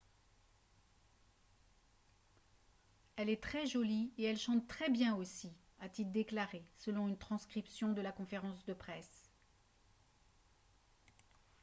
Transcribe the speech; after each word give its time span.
«elle 3.17 3.29
est 3.29 3.39
très 3.39 3.67
jolie 3.67 4.11
et 4.17 4.23
elle 4.23 4.37
chante 4.39 4.67
très 4.67 4.89
bien 4.89 5.15
aussi» 5.15 5.53
a-t-il 5.79 6.11
déclaré 6.11 6.65
selon 6.79 7.07
une 7.07 7.19
transcription 7.19 7.93
de 7.93 8.01
la 8.01 8.11
conférence 8.11 8.65
de 8.65 8.73
presse 8.73 9.29